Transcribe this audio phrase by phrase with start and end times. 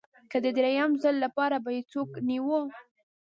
[0.31, 2.61] که د درېیم ځل لپاره به یې څوک نیوه